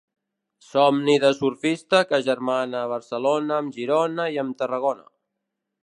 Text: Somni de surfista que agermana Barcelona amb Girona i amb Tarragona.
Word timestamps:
Somni 0.67 1.17
de 1.23 1.29
surfista 1.41 1.99
que 2.11 2.17
agermana 2.19 2.83
Barcelona 2.95 3.61
amb 3.65 3.79
Girona 3.79 4.27
i 4.39 4.45
amb 4.47 4.61
Tarragona. 4.65 5.07